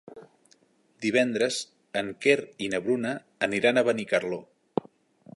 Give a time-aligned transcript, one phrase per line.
[1.05, 1.59] Divendres
[2.01, 3.11] en Quer i na Bruna
[3.49, 4.41] aniran a Benicarló.